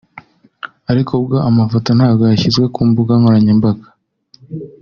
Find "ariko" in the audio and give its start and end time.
0.91-1.13